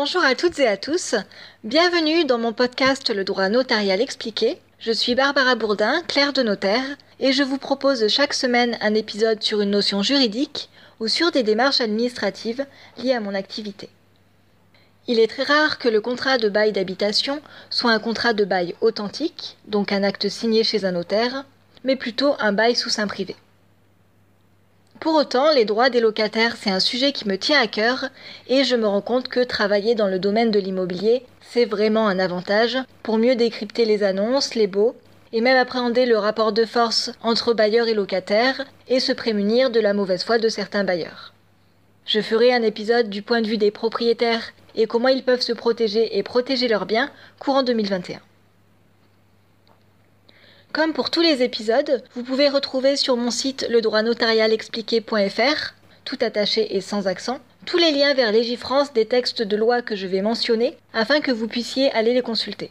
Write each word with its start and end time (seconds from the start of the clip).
Bonjour 0.00 0.22
à 0.22 0.36
toutes 0.36 0.60
et 0.60 0.68
à 0.68 0.76
tous. 0.76 1.16
Bienvenue 1.64 2.24
dans 2.24 2.38
mon 2.38 2.52
podcast 2.52 3.12
Le 3.12 3.24
droit 3.24 3.48
notarial 3.48 4.00
expliqué. 4.00 4.60
Je 4.78 4.92
suis 4.92 5.16
Barbara 5.16 5.56
Bourdin, 5.56 6.02
clerc 6.06 6.32
de 6.34 6.44
notaire, 6.44 6.84
et 7.18 7.32
je 7.32 7.42
vous 7.42 7.58
propose 7.58 8.06
chaque 8.06 8.32
semaine 8.32 8.78
un 8.80 8.94
épisode 8.94 9.42
sur 9.42 9.60
une 9.60 9.72
notion 9.72 10.04
juridique 10.04 10.70
ou 11.00 11.08
sur 11.08 11.32
des 11.32 11.42
démarches 11.42 11.80
administratives 11.80 12.64
liées 12.98 13.14
à 13.14 13.18
mon 13.18 13.34
activité. 13.34 13.88
Il 15.08 15.18
est 15.18 15.26
très 15.26 15.42
rare 15.42 15.78
que 15.78 15.88
le 15.88 16.00
contrat 16.00 16.38
de 16.38 16.48
bail 16.48 16.70
d'habitation 16.70 17.42
soit 17.68 17.90
un 17.90 17.98
contrat 17.98 18.34
de 18.34 18.44
bail 18.44 18.76
authentique, 18.80 19.56
donc 19.66 19.90
un 19.90 20.04
acte 20.04 20.28
signé 20.28 20.62
chez 20.62 20.84
un 20.84 20.92
notaire, 20.92 21.44
mais 21.82 21.96
plutôt 21.96 22.36
un 22.38 22.52
bail 22.52 22.76
sous 22.76 22.88
sein 22.88 23.08
privé. 23.08 23.34
Pour 25.00 25.14
autant, 25.14 25.52
les 25.52 25.64
droits 25.64 25.90
des 25.90 26.00
locataires, 26.00 26.56
c'est 26.56 26.70
un 26.70 26.80
sujet 26.80 27.12
qui 27.12 27.28
me 27.28 27.38
tient 27.38 27.60
à 27.60 27.68
cœur 27.68 28.06
et 28.48 28.64
je 28.64 28.74
me 28.74 28.86
rends 28.86 29.00
compte 29.00 29.28
que 29.28 29.40
travailler 29.40 29.94
dans 29.94 30.08
le 30.08 30.18
domaine 30.18 30.50
de 30.50 30.58
l'immobilier, 30.58 31.24
c'est 31.40 31.66
vraiment 31.66 32.08
un 32.08 32.18
avantage 32.18 32.76
pour 33.04 33.16
mieux 33.16 33.36
décrypter 33.36 33.84
les 33.84 34.02
annonces, 34.02 34.56
les 34.56 34.66
baux 34.66 34.96
et 35.32 35.40
même 35.40 35.56
appréhender 35.56 36.04
le 36.04 36.18
rapport 36.18 36.52
de 36.52 36.64
force 36.64 37.12
entre 37.22 37.54
bailleurs 37.54 37.86
et 37.86 37.94
locataires 37.94 38.64
et 38.88 38.98
se 38.98 39.12
prémunir 39.12 39.70
de 39.70 39.78
la 39.78 39.94
mauvaise 39.94 40.24
foi 40.24 40.38
de 40.38 40.48
certains 40.48 40.84
bailleurs. 40.84 41.32
Je 42.04 42.20
ferai 42.20 42.52
un 42.52 42.62
épisode 42.62 43.08
du 43.08 43.22
point 43.22 43.40
de 43.40 43.46
vue 43.46 43.58
des 43.58 43.70
propriétaires 43.70 44.52
et 44.74 44.86
comment 44.86 45.08
ils 45.08 45.22
peuvent 45.22 45.42
se 45.42 45.52
protéger 45.52 46.18
et 46.18 46.22
protéger 46.24 46.66
leurs 46.66 46.86
biens 46.86 47.10
courant 47.38 47.62
2021. 47.62 48.20
Comme 50.72 50.92
pour 50.92 51.10
tous 51.10 51.22
les 51.22 51.42
épisodes, 51.42 52.04
vous 52.14 52.22
pouvez 52.22 52.50
retrouver 52.50 52.96
sur 52.96 53.16
mon 53.16 53.30
site 53.30 53.66
ledroitnotarialexpliqué.fr, 53.70 55.72
tout 56.04 56.18
attaché 56.20 56.76
et 56.76 56.82
sans 56.82 57.06
accent, 57.06 57.38
tous 57.64 57.78
les 57.78 57.90
liens 57.90 58.12
vers 58.12 58.32
Légifrance 58.32 58.92
des 58.92 59.06
textes 59.06 59.40
de 59.42 59.56
loi 59.56 59.80
que 59.80 59.96
je 59.96 60.06
vais 60.06 60.20
mentionner 60.20 60.76
afin 60.92 61.20
que 61.20 61.32
vous 61.32 61.48
puissiez 61.48 61.90
aller 61.92 62.12
les 62.12 62.20
consulter. 62.20 62.70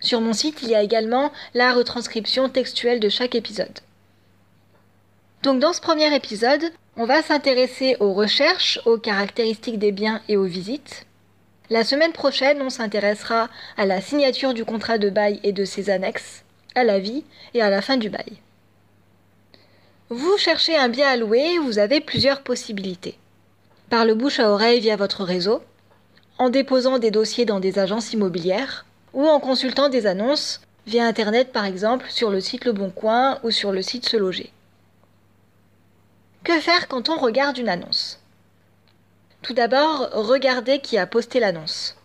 Sur 0.00 0.22
mon 0.22 0.32
site, 0.32 0.62
il 0.62 0.70
y 0.70 0.74
a 0.74 0.82
également 0.82 1.30
la 1.52 1.74
retranscription 1.74 2.48
textuelle 2.48 3.00
de 3.00 3.10
chaque 3.10 3.34
épisode. 3.34 3.80
Donc 5.42 5.60
dans 5.60 5.74
ce 5.74 5.82
premier 5.82 6.14
épisode, 6.14 6.72
on 6.96 7.04
va 7.04 7.20
s'intéresser 7.22 7.98
aux 8.00 8.14
recherches, 8.14 8.80
aux 8.86 8.96
caractéristiques 8.96 9.78
des 9.78 9.92
biens 9.92 10.22
et 10.28 10.38
aux 10.38 10.44
visites. 10.44 11.04
La 11.68 11.84
semaine 11.84 12.12
prochaine, 12.12 12.62
on 12.62 12.70
s'intéressera 12.70 13.50
à 13.76 13.84
la 13.84 14.00
signature 14.00 14.54
du 14.54 14.64
contrat 14.64 14.96
de 14.96 15.10
bail 15.10 15.38
et 15.42 15.52
de 15.52 15.66
ses 15.66 15.90
annexes 15.90 16.43
à 16.74 16.84
la 16.84 16.98
vie 16.98 17.24
et 17.54 17.62
à 17.62 17.70
la 17.70 17.82
fin 17.82 17.96
du 17.96 18.10
bail. 18.10 18.38
Vous 20.10 20.36
cherchez 20.36 20.76
un 20.76 20.88
bien 20.88 21.08
à 21.08 21.16
louer, 21.16 21.58
vous 21.58 21.78
avez 21.78 22.00
plusieurs 22.00 22.42
possibilités. 22.42 23.18
Par 23.90 24.04
le 24.04 24.14
bouche 24.14 24.38
à 24.38 24.50
oreille 24.50 24.80
via 24.80 24.96
votre 24.96 25.24
réseau, 25.24 25.62
en 26.38 26.50
déposant 26.50 26.98
des 26.98 27.10
dossiers 27.10 27.44
dans 27.44 27.60
des 27.60 27.78
agences 27.78 28.12
immobilières 28.12 28.84
ou 29.12 29.26
en 29.26 29.40
consultant 29.40 29.88
des 29.88 30.06
annonces 30.06 30.60
via 30.86 31.06
Internet 31.06 31.52
par 31.52 31.64
exemple 31.64 32.06
sur 32.10 32.30
le 32.30 32.40
site 32.40 32.64
Le 32.64 32.72
Bon 32.72 32.90
Coin 32.90 33.38
ou 33.42 33.50
sur 33.50 33.72
le 33.72 33.82
site 33.82 34.08
Se 34.08 34.16
Loger. 34.16 34.50
Que 36.42 36.60
faire 36.60 36.88
quand 36.88 37.08
on 37.08 37.16
regarde 37.16 37.56
une 37.56 37.68
annonce? 37.68 38.20
Tout 39.42 39.54
d'abord, 39.54 40.08
regardez 40.12 40.80
qui 40.80 40.98
a 40.98 41.06
posté 41.06 41.40
l'annonce. 41.40 41.96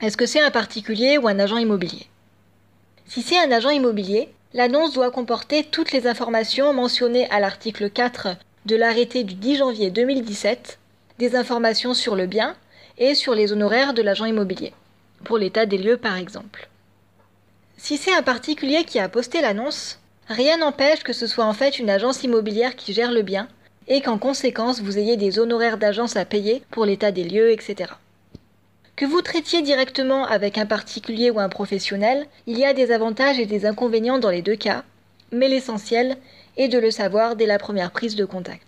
Est-ce 0.00 0.16
que 0.16 0.26
c'est 0.26 0.40
un 0.40 0.50
particulier 0.50 1.18
ou 1.18 1.28
un 1.28 1.38
agent 1.38 1.58
immobilier? 1.58 2.09
Si 3.10 3.22
c'est 3.22 3.38
un 3.38 3.50
agent 3.50 3.70
immobilier, 3.70 4.28
l'annonce 4.54 4.92
doit 4.92 5.10
comporter 5.10 5.64
toutes 5.64 5.90
les 5.90 6.06
informations 6.06 6.72
mentionnées 6.72 7.28
à 7.30 7.40
l'article 7.40 7.90
4 7.90 8.36
de 8.66 8.76
l'arrêté 8.76 9.24
du 9.24 9.34
10 9.34 9.56
janvier 9.56 9.90
2017, 9.90 10.78
des 11.18 11.34
informations 11.34 11.92
sur 11.92 12.14
le 12.14 12.26
bien 12.26 12.54
et 12.98 13.16
sur 13.16 13.34
les 13.34 13.52
honoraires 13.52 13.94
de 13.94 14.02
l'agent 14.02 14.26
immobilier, 14.26 14.72
pour 15.24 15.38
l'état 15.38 15.66
des 15.66 15.76
lieux 15.76 15.96
par 15.96 16.16
exemple. 16.16 16.68
Si 17.76 17.96
c'est 17.96 18.14
un 18.14 18.22
particulier 18.22 18.84
qui 18.84 19.00
a 19.00 19.08
posté 19.08 19.40
l'annonce, 19.40 19.98
rien 20.28 20.58
n'empêche 20.58 21.02
que 21.02 21.12
ce 21.12 21.26
soit 21.26 21.46
en 21.46 21.52
fait 21.52 21.80
une 21.80 21.90
agence 21.90 22.22
immobilière 22.22 22.76
qui 22.76 22.92
gère 22.92 23.10
le 23.10 23.22
bien 23.22 23.48
et 23.88 24.02
qu'en 24.02 24.18
conséquence 24.18 24.82
vous 24.82 24.98
ayez 24.98 25.16
des 25.16 25.40
honoraires 25.40 25.78
d'agence 25.78 26.14
à 26.14 26.24
payer 26.24 26.62
pour 26.70 26.84
l'état 26.84 27.10
des 27.10 27.24
lieux, 27.24 27.50
etc. 27.50 27.90
Que 29.00 29.06
vous 29.06 29.22
traitiez 29.22 29.62
directement 29.62 30.26
avec 30.26 30.58
un 30.58 30.66
particulier 30.66 31.30
ou 31.30 31.40
un 31.40 31.48
professionnel, 31.48 32.26
il 32.46 32.58
y 32.58 32.66
a 32.66 32.74
des 32.74 32.92
avantages 32.92 33.40
et 33.40 33.46
des 33.46 33.64
inconvénients 33.64 34.18
dans 34.18 34.28
les 34.28 34.42
deux 34.42 34.56
cas, 34.56 34.84
mais 35.32 35.48
l'essentiel 35.48 36.18
est 36.58 36.68
de 36.68 36.78
le 36.78 36.90
savoir 36.90 37.34
dès 37.34 37.46
la 37.46 37.58
première 37.58 37.92
prise 37.92 38.14
de 38.14 38.26
contact. 38.26 38.60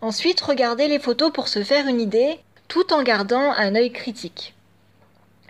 Ensuite, 0.00 0.40
regardez 0.40 0.86
les 0.86 1.00
photos 1.00 1.32
pour 1.32 1.48
se 1.48 1.64
faire 1.64 1.88
une 1.88 2.00
idée, 2.00 2.38
tout 2.68 2.92
en 2.92 3.02
gardant 3.02 3.54
un 3.56 3.74
œil 3.74 3.90
critique. 3.90 4.54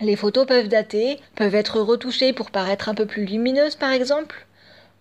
Les 0.01 0.15
photos 0.15 0.47
peuvent 0.47 0.67
dater, 0.67 1.19
peuvent 1.35 1.53
être 1.53 1.79
retouchées 1.79 2.33
pour 2.33 2.49
paraître 2.49 2.89
un 2.89 2.95
peu 2.95 3.05
plus 3.05 3.25
lumineuses 3.25 3.75
par 3.75 3.91
exemple, 3.91 4.47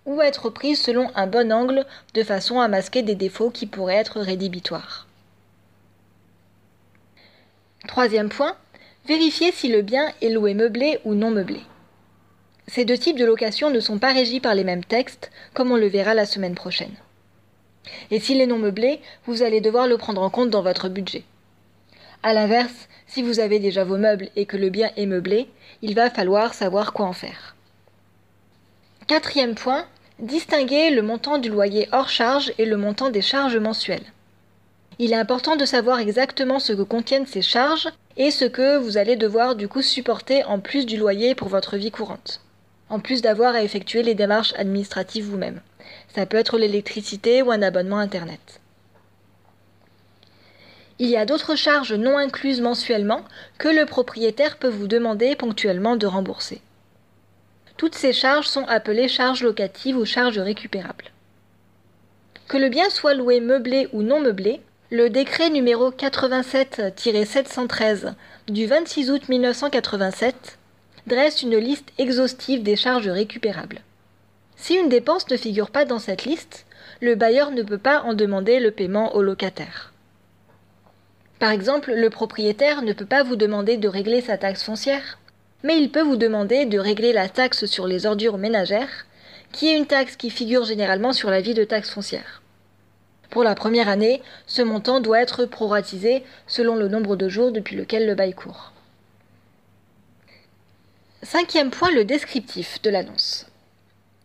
ou 0.04 0.20
être 0.20 0.50
prises 0.50 0.82
selon 0.82 1.10
un 1.14 1.26
bon 1.26 1.50
angle 1.50 1.86
de 2.12 2.22
façon 2.22 2.60
à 2.60 2.68
masquer 2.68 3.00
des 3.00 3.14
défauts 3.14 3.48
qui 3.48 3.64
pourraient 3.64 3.94
être 3.94 4.20
rédhibitoires. 4.20 5.06
Troisième 7.88 8.28
point, 8.28 8.56
vérifiez 9.06 9.50
si 9.50 9.68
le 9.68 9.82
bien 9.82 10.12
est 10.22 10.28
loué 10.28 10.54
meublé 10.54 11.00
ou 11.04 11.14
non 11.14 11.30
meublé. 11.30 11.60
Ces 12.68 12.84
deux 12.84 12.96
types 12.96 13.18
de 13.18 13.24
location 13.24 13.70
ne 13.70 13.80
sont 13.80 13.98
pas 13.98 14.12
régis 14.12 14.40
par 14.40 14.54
les 14.54 14.62
mêmes 14.62 14.84
textes, 14.84 15.30
comme 15.52 15.72
on 15.72 15.76
le 15.76 15.88
verra 15.88 16.14
la 16.14 16.24
semaine 16.24 16.54
prochaine. 16.54 16.94
Et 18.12 18.20
s'il 18.20 18.40
est 18.40 18.46
non 18.46 18.58
meublé, 18.58 19.00
vous 19.26 19.42
allez 19.42 19.60
devoir 19.60 19.88
le 19.88 19.98
prendre 19.98 20.22
en 20.22 20.30
compte 20.30 20.50
dans 20.50 20.62
votre 20.62 20.88
budget. 20.88 21.24
A 22.22 22.32
l'inverse, 22.32 22.88
si 23.08 23.20
vous 23.20 23.40
avez 23.40 23.58
déjà 23.58 23.82
vos 23.82 23.98
meubles 23.98 24.28
et 24.36 24.46
que 24.46 24.56
le 24.56 24.70
bien 24.70 24.92
est 24.96 25.06
meublé, 25.06 25.48
il 25.82 25.96
va 25.96 26.08
falloir 26.08 26.54
savoir 26.54 26.92
quoi 26.92 27.06
en 27.06 27.12
faire. 27.12 27.56
Quatrième 29.08 29.56
point, 29.56 29.86
distinguer 30.20 30.90
le 30.90 31.02
montant 31.02 31.38
du 31.38 31.50
loyer 31.50 31.88
hors 31.90 32.08
charge 32.08 32.52
et 32.58 32.64
le 32.64 32.76
montant 32.76 33.10
des 33.10 33.22
charges 33.22 33.56
mensuelles 33.56 34.06
il 35.04 35.12
est 35.12 35.16
important 35.16 35.56
de 35.56 35.64
savoir 35.64 35.98
exactement 35.98 36.60
ce 36.60 36.72
que 36.72 36.82
contiennent 36.82 37.26
ces 37.26 37.42
charges 37.42 37.88
et 38.16 38.30
ce 38.30 38.44
que 38.44 38.76
vous 38.76 38.98
allez 38.98 39.16
devoir 39.16 39.56
du 39.56 39.66
coup 39.66 39.82
supporter 39.82 40.44
en 40.44 40.60
plus 40.60 40.86
du 40.86 40.96
loyer 40.96 41.34
pour 41.34 41.48
votre 41.48 41.76
vie 41.76 41.90
courante. 41.90 42.40
En 42.88 43.00
plus 43.00 43.20
d'avoir 43.20 43.56
à 43.56 43.64
effectuer 43.64 44.04
les 44.04 44.14
démarches 44.14 44.54
administratives 44.56 45.24
vous-même. 45.24 45.60
Ça 46.14 46.24
peut 46.24 46.36
être 46.36 46.56
l'électricité 46.56 47.42
ou 47.42 47.50
un 47.50 47.62
abonnement 47.62 47.98
Internet. 47.98 48.60
Il 51.00 51.08
y 51.08 51.16
a 51.16 51.26
d'autres 51.26 51.56
charges 51.56 51.94
non 51.94 52.16
incluses 52.16 52.60
mensuellement 52.60 53.24
que 53.58 53.66
le 53.66 53.86
propriétaire 53.86 54.56
peut 54.56 54.68
vous 54.68 54.86
demander 54.86 55.34
ponctuellement 55.34 55.96
de 55.96 56.06
rembourser. 56.06 56.60
Toutes 57.76 57.96
ces 57.96 58.12
charges 58.12 58.46
sont 58.46 58.66
appelées 58.66 59.08
charges 59.08 59.42
locatives 59.42 59.96
ou 59.96 60.04
charges 60.04 60.38
récupérables. 60.38 61.10
Que 62.46 62.56
le 62.56 62.68
bien 62.68 62.88
soit 62.88 63.14
loué 63.14 63.40
meublé 63.40 63.88
ou 63.92 64.02
non 64.02 64.20
meublé, 64.20 64.60
le 64.92 65.08
décret 65.08 65.48
numéro 65.48 65.90
87-713 65.90 68.12
du 68.48 68.66
26 68.66 69.10
août 69.10 69.26
1987 69.26 70.58
dresse 71.06 71.42
une 71.42 71.56
liste 71.56 71.88
exhaustive 71.96 72.62
des 72.62 72.76
charges 72.76 73.08
récupérables. 73.08 73.80
Si 74.56 74.74
une 74.74 74.90
dépense 74.90 75.30
ne 75.30 75.38
figure 75.38 75.70
pas 75.70 75.86
dans 75.86 75.98
cette 75.98 76.26
liste, 76.26 76.66
le 77.00 77.14
bailleur 77.14 77.52
ne 77.52 77.62
peut 77.62 77.78
pas 77.78 78.02
en 78.02 78.12
demander 78.12 78.60
le 78.60 78.70
paiement 78.70 79.16
au 79.16 79.22
locataire. 79.22 79.94
Par 81.38 81.52
exemple, 81.52 81.94
le 81.94 82.10
propriétaire 82.10 82.82
ne 82.82 82.92
peut 82.92 83.06
pas 83.06 83.22
vous 83.22 83.36
demander 83.36 83.78
de 83.78 83.88
régler 83.88 84.20
sa 84.20 84.36
taxe 84.36 84.62
foncière, 84.62 85.18
mais 85.62 85.78
il 85.78 85.90
peut 85.90 86.02
vous 86.02 86.16
demander 86.16 86.66
de 86.66 86.78
régler 86.78 87.14
la 87.14 87.30
taxe 87.30 87.64
sur 87.64 87.86
les 87.86 88.04
ordures 88.04 88.36
ménagères, 88.36 89.06
qui 89.52 89.68
est 89.68 89.78
une 89.78 89.86
taxe 89.86 90.16
qui 90.16 90.28
figure 90.28 90.66
généralement 90.66 91.14
sur 91.14 91.30
l'avis 91.30 91.54
de 91.54 91.64
taxe 91.64 91.88
foncière. 91.88 92.41
Pour 93.32 93.44
la 93.44 93.54
première 93.54 93.88
année, 93.88 94.20
ce 94.46 94.60
montant 94.60 95.00
doit 95.00 95.22
être 95.22 95.46
proratisé 95.46 96.22
selon 96.46 96.76
le 96.76 96.88
nombre 96.88 97.16
de 97.16 97.30
jours 97.30 97.50
depuis 97.50 97.76
lequel 97.76 98.06
le 98.06 98.14
bail 98.14 98.34
court. 98.34 98.72
Cinquième 101.22 101.70
point, 101.70 101.90
le 101.90 102.04
descriptif 102.04 102.82
de 102.82 102.90
l'annonce. 102.90 103.46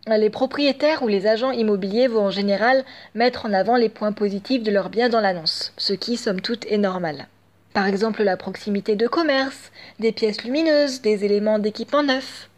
Les 0.06 0.28
propriétaires 0.28 1.02
ou 1.02 1.08
les 1.08 1.26
agents 1.26 1.52
immobiliers 1.52 2.06
vont 2.06 2.26
en 2.26 2.30
général 2.30 2.84
mettre 3.14 3.46
en 3.46 3.54
avant 3.54 3.76
les 3.76 3.88
points 3.88 4.12
positifs 4.12 4.62
de 4.62 4.70
leur 4.70 4.90
bien 4.90 5.08
dans 5.08 5.20
l'annonce, 5.20 5.72
ce 5.78 5.94
qui, 5.94 6.18
somme 6.18 6.42
toute, 6.42 6.66
est 6.66 6.76
normal. 6.76 7.28
Par 7.72 7.86
exemple, 7.86 8.22
la 8.22 8.36
proximité 8.36 8.94
de 8.94 9.08
commerce, 9.08 9.72
des 10.00 10.12
pièces 10.12 10.44
lumineuses, 10.44 11.00
des 11.00 11.24
éléments 11.24 11.58
d'équipement 11.58 12.02
neuf. 12.02 12.50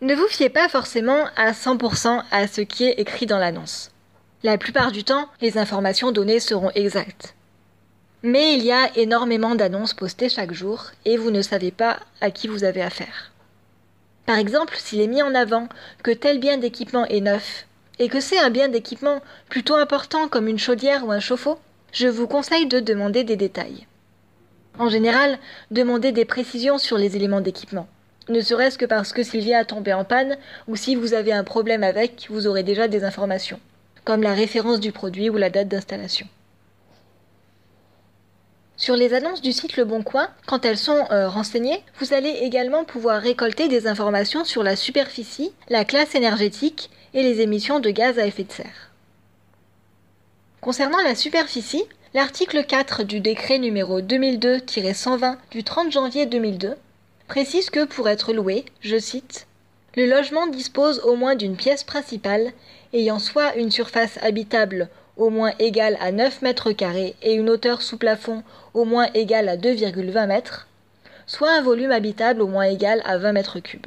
Ne 0.00 0.14
vous 0.14 0.28
fiez 0.28 0.48
pas 0.48 0.70
forcément 0.70 1.26
à 1.36 1.52
100% 1.52 2.22
à 2.30 2.46
ce 2.46 2.62
qui 2.62 2.84
est 2.84 2.98
écrit 2.98 3.26
dans 3.26 3.38
l'annonce. 3.38 3.90
La 4.46 4.58
plupart 4.58 4.92
du 4.92 5.02
temps, 5.02 5.26
les 5.40 5.58
informations 5.58 6.12
données 6.12 6.38
seront 6.38 6.70
exactes. 6.76 7.34
Mais 8.22 8.54
il 8.54 8.62
y 8.62 8.70
a 8.70 8.96
énormément 8.96 9.56
d'annonces 9.56 9.92
postées 9.92 10.28
chaque 10.28 10.52
jour 10.52 10.92
et 11.04 11.16
vous 11.16 11.32
ne 11.32 11.42
savez 11.42 11.72
pas 11.72 11.98
à 12.20 12.30
qui 12.30 12.46
vous 12.46 12.62
avez 12.62 12.80
affaire. 12.80 13.32
Par 14.24 14.38
exemple, 14.38 14.76
s'il 14.78 15.00
est 15.00 15.08
mis 15.08 15.20
en 15.20 15.34
avant 15.34 15.68
que 16.04 16.12
tel 16.12 16.38
bien 16.38 16.58
d'équipement 16.58 17.06
est 17.06 17.22
neuf 17.22 17.66
et 17.98 18.08
que 18.08 18.20
c'est 18.20 18.38
un 18.38 18.50
bien 18.50 18.68
d'équipement 18.68 19.20
plutôt 19.48 19.74
important 19.74 20.28
comme 20.28 20.46
une 20.46 20.60
chaudière 20.60 21.04
ou 21.04 21.10
un 21.10 21.18
chauffe-eau, 21.18 21.58
je 21.90 22.06
vous 22.06 22.28
conseille 22.28 22.68
de 22.68 22.78
demander 22.78 23.24
des 23.24 23.34
détails. 23.34 23.88
En 24.78 24.88
général, 24.88 25.40
demandez 25.72 26.12
des 26.12 26.24
précisions 26.24 26.78
sur 26.78 26.98
les 26.98 27.16
éléments 27.16 27.40
d'équipement. 27.40 27.88
Ne 28.28 28.40
serait-ce 28.40 28.78
que 28.78 28.86
parce 28.86 29.12
que 29.12 29.24
s'il 29.24 29.40
vient 29.40 29.58
à 29.58 29.64
tomber 29.64 29.92
en 29.92 30.04
panne, 30.04 30.36
ou 30.68 30.76
si 30.76 30.94
vous 30.94 31.14
avez 31.14 31.32
un 31.32 31.42
problème 31.42 31.82
avec, 31.82 32.28
vous 32.30 32.46
aurez 32.46 32.62
déjà 32.62 32.86
des 32.86 33.02
informations, 33.02 33.58
comme 34.06 34.22
la 34.22 34.32
référence 34.32 34.80
du 34.80 34.92
produit 34.92 35.28
ou 35.28 35.36
la 35.36 35.50
date 35.50 35.68
d'installation. 35.68 36.26
Sur 38.78 38.94
les 38.94 39.14
annonces 39.14 39.42
du 39.42 39.52
site 39.52 39.76
Le 39.76 39.84
Bon 39.84 40.02
Coin, 40.02 40.28
quand 40.46 40.64
elles 40.64 40.78
sont 40.78 41.06
euh, 41.10 41.28
renseignées, 41.28 41.82
vous 41.98 42.14
allez 42.14 42.30
également 42.42 42.84
pouvoir 42.84 43.20
récolter 43.20 43.68
des 43.68 43.86
informations 43.88 44.44
sur 44.44 44.62
la 44.62 44.76
superficie, 44.76 45.52
la 45.68 45.84
classe 45.84 46.14
énergétique 46.14 46.90
et 47.14 47.22
les 47.22 47.40
émissions 47.40 47.80
de 47.80 47.90
gaz 47.90 48.18
à 48.18 48.26
effet 48.26 48.44
de 48.44 48.52
serre. 48.52 48.90
Concernant 50.60 51.02
la 51.02 51.14
superficie, 51.14 51.84
l'article 52.14 52.64
4 52.64 53.02
du 53.02 53.20
décret 53.20 53.58
numéro 53.58 54.00
2002-120 54.00 55.36
du 55.50 55.64
30 55.64 55.90
janvier 55.90 56.26
2002 56.26 56.76
précise 57.26 57.70
que 57.70 57.84
pour 57.84 58.08
être 58.08 58.32
loué, 58.32 58.66
je 58.82 58.98
cite, 58.98 59.46
le 59.96 60.06
logement 60.06 60.46
dispose 60.46 61.00
au 61.00 61.16
moins 61.16 61.34
d'une 61.34 61.56
pièce 61.56 61.82
principale 61.82 62.52
ayant 62.96 63.18
soit 63.18 63.56
une 63.56 63.70
surface 63.70 64.18
habitable 64.22 64.88
au 65.18 65.28
moins 65.28 65.52
égale 65.58 65.98
à 66.00 66.12
9 66.12 66.42
mètres 66.42 66.72
carrés 66.72 67.14
et 67.22 67.34
une 67.34 67.50
hauteur 67.50 67.82
sous 67.82 67.98
plafond 67.98 68.42
au 68.74 68.84
moins 68.84 69.08
égale 69.14 69.48
à 69.48 69.56
2,20 69.56 70.26
mètres, 70.26 70.66
soit 71.26 71.50
un 71.50 71.62
volume 71.62 71.90
habitable 71.90 72.40
au 72.40 72.46
moins 72.46 72.64
égal 72.64 73.02
à 73.04 73.18
20 73.18 73.32
mètres 73.32 73.60
cubes. 73.60 73.86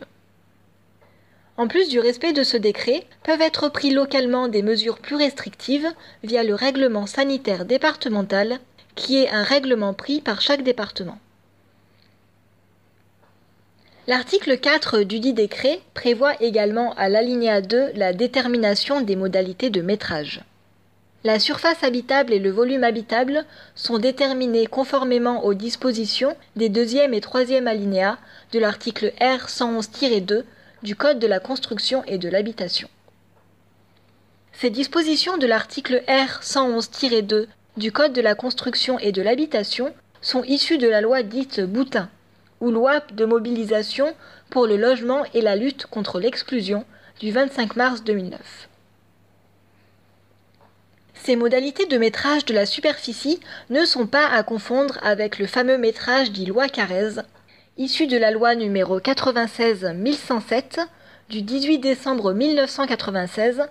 En 1.58 1.68
plus 1.68 1.90
du 1.90 2.00
respect 2.00 2.34
de 2.34 2.44
ce 2.44 2.56
décret, 2.56 3.04
peuvent 3.24 3.42
être 3.42 3.68
pris 3.70 3.90
localement 3.90 4.48
des 4.48 4.62
mesures 4.62 5.00
plus 5.00 5.16
restrictives 5.16 5.88
via 6.24 6.44
le 6.44 6.56
règlement 6.56 7.06
sanitaire 7.06 7.66
départemental, 7.66 8.60
qui 8.96 9.18
est 9.18 9.30
un 9.30 9.44
règlement 9.44 9.94
pris 9.94 10.22
par 10.22 10.40
chaque 10.42 10.64
département. 10.64 11.18
L'article 14.10 14.58
4 14.58 15.04
du 15.04 15.20
dit 15.20 15.34
décret 15.34 15.82
prévoit 15.94 16.34
également 16.42 16.96
à 16.96 17.10
l'alinéa 17.10 17.62
2 17.62 17.92
la 17.94 18.12
détermination 18.12 19.02
des 19.02 19.16
modalités 19.16 19.70
de 19.70 19.84
métrage. 19.84 20.42
La 21.24 21.38
surface 21.38 21.84
habitable 21.84 22.34
et 22.34 22.40
le 22.40 22.50
volume 22.50 22.84
habitable 22.84 23.46
sont 23.76 24.00
déterminés 24.00 24.66
conformément 24.66 25.46
aux 25.46 25.54
dispositions 25.54 26.36
des 26.56 26.70
deuxième 26.70 27.14
et 27.14 27.22
troisième 27.22 27.68
alinéas 27.68 28.18
de 28.52 28.58
l'article 28.58 29.14
R 29.22 29.46
111-2 29.46 30.44
du 30.82 30.96
Code 30.96 31.20
de 31.20 31.28
la 31.28 31.40
construction 31.40 32.04
et 32.06 32.18
de 32.18 32.30
l'habitation. 32.30 32.90
Ces 34.54 34.72
dispositions 34.72 35.38
de 35.38 35.46
l'article 35.46 36.02
R 36.08 36.42
111-2 36.42 37.46
du 37.78 37.92
Code 37.92 38.14
de 38.14 38.22
la 38.22 38.34
construction 38.34 38.98
et 38.98 39.12
de 39.12 39.22
l'habitation 39.22 39.94
sont 40.20 40.44
issues 40.46 40.80
de 40.80 40.88
la 40.88 41.02
loi 41.02 41.22
dite 41.22 41.62
Boutin, 41.62 42.10
ou 42.62 42.72
loi 42.72 43.02
de 43.14 43.26
mobilisation 43.26 44.14
pour 44.50 44.68
le 44.68 44.78
logement 44.78 45.24
et 45.34 45.42
la 45.42 45.56
lutte 45.56 45.86
contre 45.86 46.20
l'exclusion 46.20 46.86
du 47.20 47.32
25 47.32 47.76
mars 47.76 48.04
2009. 48.04 48.70
Ces 51.24 51.36
modalités 51.36 51.86
de 51.86 51.98
métrage 51.98 52.46
de 52.46 52.54
la 52.54 52.66
superficie 52.66 53.40
ne 53.70 53.84
sont 53.86 54.08
pas 54.08 54.26
à 54.28 54.42
confondre 54.42 54.98
avec 55.02 55.38
le 55.38 55.48
fameux 55.48 55.78
métrage 55.78 56.32
dit 56.32 56.46
loi 56.46 56.70
Carrez, 56.70 57.22
issu 57.78 58.08
de 58.08 58.18
la 58.18 58.32
loi 58.32 58.56
numéro 58.56 59.00
96-1107 59.00 60.80
du 61.30 61.42
18 61.42 61.80
décembre 61.80 62.34
1996, 62.34 63.64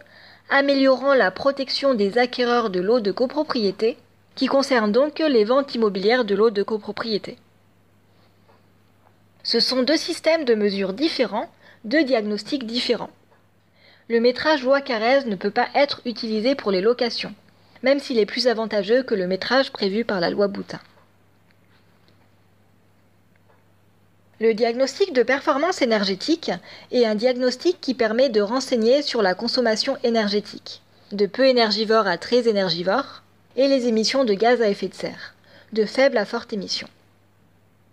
améliorant 0.51 1.15
la 1.15 1.31
protection 1.31 1.95
des 1.95 2.19
acquéreurs 2.19 2.71
de 2.71 2.81
l'eau 2.81 3.01
de 3.01 3.13
copropriété, 3.13 3.97
qui 4.35 4.47
concerne 4.47 4.93
donc 4.93 5.19
les 5.19 5.45
ventes 5.45 5.75
immobilières 5.75 6.25
de 6.25 6.35
l'eau 6.35 6.51
de 6.51 6.63
copropriété. 6.63 7.37
Ce 9.49 9.61
sont 9.61 9.83
deux 9.83 9.97
systèmes 9.97 10.45
de 10.45 10.55
mesures 10.55 10.93
différents, 10.93 11.51
deux 11.85 12.05
diagnostics 12.05 12.67
différents 12.67 13.11
le 14.09 14.21
métrage 14.21 14.63
loi 14.63 14.81
Carrez 14.81 15.25
ne 15.27 15.37
peut 15.37 15.51
pas 15.51 15.69
être 15.75 16.01
utilisé 16.07 16.55
pour 16.55 16.71
les 16.71 16.81
locations, 16.81 17.35
même 17.83 18.01
s'il 18.01 18.19
est 18.19 18.27
plus 18.27 18.49
avantageux 18.49 19.03
que 19.03 19.15
le 19.15 19.27
métrage 19.27 19.71
prévu 19.71 20.05
par 20.05 20.21
la 20.21 20.31
loi 20.31 20.49
Boutin. 20.49 20.81
Le 24.41 24.55
diagnostic 24.55 25.13
de 25.13 25.23
performance 25.23 25.83
énergétique 25.83 26.51
est 26.91 27.05
un 27.05 27.17
diagnostic 27.17 27.81
qui 27.81 27.93
permet 27.93 28.31
de 28.31 28.41
renseigner 28.41 29.03
sur 29.03 29.21
la 29.21 29.35
consommation 29.35 29.99
énergétique, 30.05 30.81
de 31.13 31.27
peu 31.27 31.47
énergivore 31.47 32.07
à 32.07 32.17
très 32.17 32.49
énergivore, 32.49 33.23
et 33.57 33.67
les 33.67 33.89
émissions 33.89 34.25
de 34.25 34.35
gaz 34.35 34.63
à 34.63 34.69
effet 34.69 34.89
de 34.89 34.95
serre, 34.95 35.35
de 35.73 35.85
faible 35.85 36.17
à 36.17 36.25
forte 36.25 36.53
émission. 36.53 36.89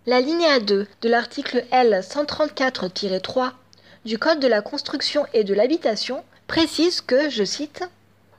La 0.08 0.20
ligne 0.20 0.46
2 0.64 0.86
de 1.02 1.08
l'article 1.08 1.64
L 1.72 2.00
134-3 2.00 3.50
du 4.04 4.20
Code 4.20 4.38
de 4.38 4.46
la 4.46 4.62
construction 4.62 5.26
et 5.34 5.42
de 5.42 5.52
l'habitation 5.52 6.22
précise 6.46 7.00
que, 7.00 7.28
je 7.28 7.42
cite, 7.42 7.82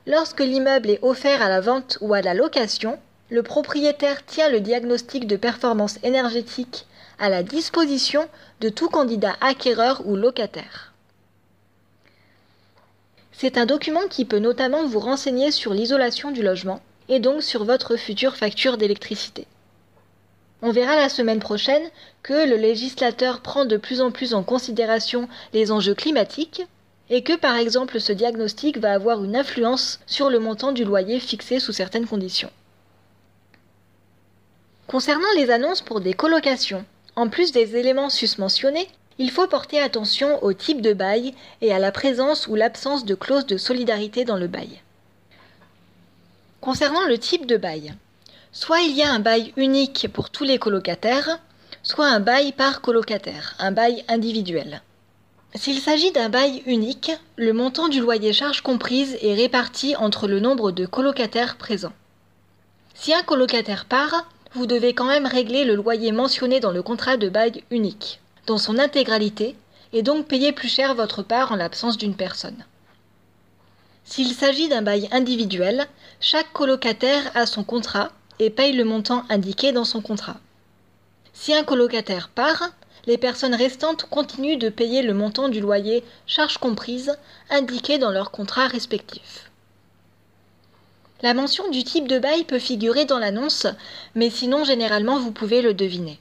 Lorsque 0.06 0.40
l'immeuble 0.40 0.92
est 0.92 1.04
offert 1.04 1.42
à 1.42 1.50
la 1.50 1.60
vente 1.60 1.98
ou 2.00 2.14
à 2.14 2.22
la 2.22 2.34
location, 2.34 2.98
le 3.30 3.44
propriétaire 3.44 4.26
tient 4.26 4.50
le 4.50 4.62
diagnostic 4.62 5.28
de 5.28 5.36
performance 5.36 6.00
énergétique 6.04 6.88
à 7.20 7.28
la 7.28 7.44
disposition 7.44 8.30
de 8.62 8.70
tout 8.70 8.88
candidat 8.88 9.36
acquéreur 9.42 10.04
ou 10.06 10.16
locataire. 10.16 10.94
C'est 13.34 13.58
un 13.58 13.66
document 13.66 14.08
qui 14.10 14.24
peut 14.24 14.40
notamment 14.40 14.88
vous 14.88 15.00
renseigner 15.02 15.52
sur 15.52 15.74
l'isolation 15.74 16.32
du 16.32 16.44
logement 16.44 16.80
et 17.10 17.20
donc 17.20 17.44
sur 17.44 17.66
votre 17.66 17.98
future 17.98 18.38
facture 18.38 18.78
d'électricité. 18.78 19.48
On 20.62 20.72
verra 20.72 20.96
la 20.96 21.10
semaine 21.10 21.40
prochaine 21.40 21.88
que 22.24 22.48
le 22.50 22.56
législateur 22.56 23.42
prend 23.42 23.66
de 23.66 23.78
plus 23.78 24.02
en 24.02 24.12
plus 24.12 24.34
en 24.34 24.44
considération 24.44 25.30
les 25.54 25.72
enjeux 25.72 25.94
climatiques 25.94 26.64
et 27.10 27.24
que 27.24 27.38
par 27.38 27.56
exemple 27.56 28.00
ce 28.00 28.12
diagnostic 28.12 28.80
va 28.80 28.94
avoir 28.94 29.24
une 29.24 29.36
influence 29.36 30.00
sur 30.08 30.30
le 30.30 30.40
montant 30.40 30.72
du 30.72 30.84
loyer 30.84 31.20
fixé 31.20 31.60
sous 31.60 31.74
certaines 31.74 32.08
conditions. 32.08 32.52
Concernant 34.88 35.32
les 35.36 35.52
annonces 35.52 35.82
pour 35.82 36.02
des 36.02 36.14
colocations, 36.14 36.86
en 37.16 37.30
plus 37.30 37.52
des 37.52 37.76
éléments 37.76 38.10
susmentionnés, 38.10 38.88
il 39.20 39.32
faut 39.32 39.48
porter 39.48 39.80
attention 39.80 40.44
au 40.44 40.54
type 40.54 40.82
de 40.82 40.94
bail 40.94 41.34
et 41.62 41.74
à 41.74 41.80
la 41.80 41.92
présence 41.92 42.48
ou 42.48 42.56
l'absence 42.56 43.06
de 43.06 43.16
clause 43.16 43.46
de 43.46 43.58
solidarité 43.58 44.26
dans 44.26 44.38
le 44.38 44.48
bail. 44.48 44.82
Concernant 46.62 47.06
le 47.06 47.18
type 47.18 47.46
de 47.46 47.58
bail, 47.58 47.94
Soit 48.60 48.82
il 48.82 48.94
y 48.94 49.04
a 49.04 49.14
un 49.14 49.20
bail 49.20 49.54
unique 49.56 50.08
pour 50.12 50.32
tous 50.32 50.44
les 50.44 50.58
colocataires, 50.58 51.38
soit 51.84 52.08
un 52.08 52.20
bail 52.20 52.54
par 52.54 52.82
colocataire, 52.82 53.54
un 53.60 53.72
bail 53.72 54.04
individuel. 54.08 54.82
S'il 55.54 55.80
s'agit 55.80 56.12
d'un 56.12 56.30
bail 56.30 56.64
unique, 56.66 57.12
le 57.36 57.54
montant 57.54 57.88
du 57.88 58.00
loyer 58.00 58.34
charge 58.34 58.62
comprise 58.62 59.16
est 59.22 59.36
réparti 59.36 59.96
entre 59.96 60.28
le 60.28 60.40
nombre 60.40 60.72
de 60.72 60.88
colocataires 60.88 61.58
présents. 61.58 61.94
Si 62.96 63.14
un 63.14 63.22
colocataire 63.22 63.86
part, 63.86 64.28
vous 64.54 64.66
devez 64.66 64.96
quand 64.96 65.06
même 65.06 65.28
régler 65.28 65.64
le 65.64 65.76
loyer 65.76 66.12
mentionné 66.12 66.60
dans 66.60 66.72
le 66.72 66.82
contrat 66.82 67.16
de 67.16 67.30
bail 67.30 67.64
unique, 67.70 68.22
dans 68.48 68.58
son 68.58 68.80
intégralité, 68.80 69.56
et 69.94 70.02
donc 70.02 70.26
payer 70.26 70.52
plus 70.52 70.68
cher 70.68 70.96
votre 70.96 71.22
part 71.22 71.52
en 71.52 71.58
l'absence 71.58 71.96
d'une 71.96 72.16
personne. 72.16 72.66
S'il 74.04 74.34
s'agit 74.34 74.68
d'un 74.68 74.82
bail 74.82 75.08
individuel, 75.12 75.86
chaque 76.20 76.52
colocataire 76.54 77.30
a 77.36 77.46
son 77.46 77.64
contrat 77.64 78.10
et 78.40 78.50
paye 78.50 78.74
le 78.74 78.86
montant 78.86 79.24
indiqué 79.30 79.72
dans 79.72 79.86
son 79.86 80.02
contrat. 80.02 80.38
Si 81.34 81.54
un 81.54 81.64
colocataire 81.64 82.30
part, 82.30 82.72
les 83.06 83.18
personnes 83.18 83.56
restantes 83.56 84.04
continuent 84.04 84.58
de 84.58 84.70
payer 84.70 85.02
le 85.02 85.14
montant 85.14 85.50
du 85.50 85.62
loyer, 85.62 86.04
charges 86.26 86.58
comprises, 86.58 87.18
indiqué 87.50 87.98
dans 87.98 88.12
leur 88.12 88.32
contrat 88.32 88.68
respectif. 88.68 89.50
La 91.22 91.34
mention 91.34 91.70
du 91.70 91.84
type 91.84 92.08
de 92.08 92.20
bail 92.20 92.44
peut 92.44 92.60
figurer 92.60 93.06
dans 93.06 93.18
l'annonce, 93.18 93.66
mais 94.14 94.30
sinon 94.30 94.64
généralement 94.64 95.20
vous 95.20 95.32
pouvez 95.32 95.62
le 95.62 95.74
deviner. 95.74 96.20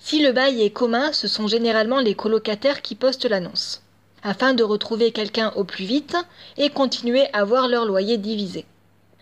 Si 0.00 0.22
le 0.22 0.32
bail 0.32 0.62
est 0.62 0.70
commun, 0.70 1.12
ce 1.12 1.28
sont 1.28 1.46
généralement 1.46 2.00
les 2.00 2.14
colocataires 2.14 2.82
qui 2.82 2.94
postent 2.94 3.24
l'annonce, 3.24 3.82
afin 4.22 4.54
de 4.54 4.62
retrouver 4.62 5.12
quelqu'un 5.12 5.52
au 5.56 5.64
plus 5.64 5.84
vite 5.84 6.16
et 6.56 6.70
continuer 6.70 7.26
à 7.32 7.44
voir 7.44 7.68
leur 7.68 7.84
loyer 7.84 8.18
divisé 8.18 8.66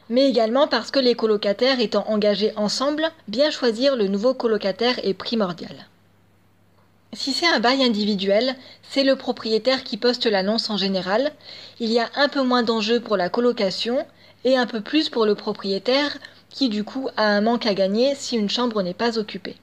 mais 0.09 0.29
également 0.29 0.69
parce 0.69 0.91
que 0.91 0.99
les 0.99 1.15
colocataires 1.15 1.81
étant 1.81 2.07
engagés 2.09 2.53
ensemble, 2.57 3.11
bien 3.29 3.51
choisir 3.51 3.97
le 3.97 4.09
nouveau 4.09 4.35
colocataire 4.35 5.01
est 5.05 5.15
primordial. 5.15 5.87
Si 7.13 7.33
c'est 7.33 7.47
un 7.47 7.61
bail 7.61 7.83
individuel, 7.83 8.57
c'est 8.83 9.05
le 9.05 9.17
propriétaire 9.17 9.85
qui 9.85 9.97
poste 9.97 10.27
l'annonce 10.27 10.71
en 10.71 10.77
général, 10.77 11.33
il 11.81 11.91
y 11.91 11.99
a 11.99 12.11
un 12.17 12.29
peu 12.29 12.43
moins 12.43 12.63
d'enjeux 12.63 13.01
pour 13.01 13.17
la 13.17 13.31
colocation 13.31 14.05
et 14.45 14.57
un 14.57 14.67
peu 14.67 14.81
plus 14.81 15.09
pour 15.09 15.25
le 15.25 15.35
propriétaire 15.35 16.19
qui 16.51 16.69
du 16.69 16.85
coup 16.85 17.09
a 17.17 17.27
un 17.27 17.41
manque 17.41 17.67
à 17.67 17.75
gagner 17.75 18.15
si 18.15 18.37
une 18.37 18.51
chambre 18.51 18.83
n'est 18.83 18.95
pas 18.95 19.19
occupée. 19.19 19.57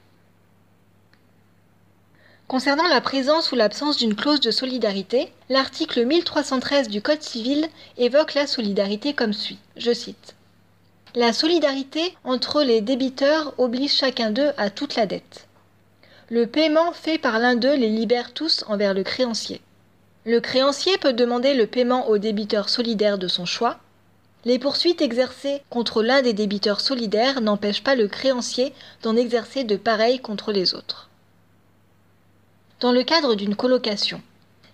Concernant 2.46 2.86
la 2.88 3.00
présence 3.00 3.52
ou 3.52 3.54
l'absence 3.54 3.96
d'une 3.96 4.14
clause 4.14 4.40
de 4.40 4.50
solidarité, 4.50 5.32
l'article 5.48 6.04
1313 6.04 6.88
du 6.88 7.00
Code 7.00 7.22
civil 7.22 7.66
évoque 7.96 8.34
la 8.34 8.46
solidarité 8.46 9.14
comme 9.14 9.32
suit. 9.32 9.58
Je 9.78 9.94
cite. 9.94 10.34
La 11.14 11.32
solidarité 11.32 12.14
entre 12.22 12.62
les 12.62 12.82
débiteurs 12.82 13.54
oblige 13.56 13.94
chacun 13.94 14.30
d'eux 14.30 14.50
à 14.58 14.68
toute 14.68 14.94
la 14.94 15.06
dette. 15.06 15.48
Le 16.28 16.46
paiement 16.46 16.92
fait 16.92 17.16
par 17.16 17.38
l'un 17.38 17.56
d'eux 17.56 17.76
les 17.76 17.88
libère 17.88 18.34
tous 18.34 18.62
envers 18.68 18.92
le 18.92 19.04
créancier. 19.04 19.62
Le 20.26 20.40
créancier 20.40 20.98
peut 20.98 21.14
demander 21.14 21.54
le 21.54 21.66
paiement 21.66 22.08
au 22.08 22.18
débiteur 22.18 22.68
solidaire 22.68 23.16
de 23.16 23.28
son 23.28 23.46
choix. 23.46 23.78
Les 24.44 24.58
poursuites 24.58 25.00
exercées 25.00 25.62
contre 25.70 26.02
l'un 26.02 26.20
des 26.20 26.34
débiteurs 26.34 26.82
solidaires 26.82 27.40
n'empêchent 27.40 27.82
pas 27.82 27.94
le 27.94 28.06
créancier 28.06 28.74
d'en 29.02 29.16
exercer 29.16 29.64
de 29.64 29.76
pareilles 29.76 30.20
contre 30.20 30.52
les 30.52 30.74
autres. 30.74 31.08
Dans 32.80 32.92
le 32.92 33.04
cadre 33.04 33.34
d'une 33.34 33.54
colocation, 33.54 34.20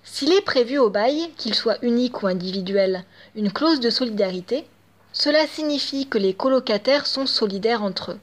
s'il 0.03 0.33
est 0.33 0.41
prévu 0.41 0.79
au 0.79 0.89
bail, 0.89 1.31
qu'il 1.37 1.55
soit 1.55 1.77
unique 1.83 2.23
ou 2.23 2.27
individuel, 2.27 3.05
une 3.37 3.53
clause 3.53 3.79
de 3.79 3.91
solidarité, 3.91 4.67
cela 5.13 5.47
signifie 5.47 6.07
que 6.07 6.19
les 6.19 6.33
colocataires 6.33 7.07
sont 7.07 7.27
solidaires 7.27 7.83
entre 7.83 8.13
eux. 8.13 8.19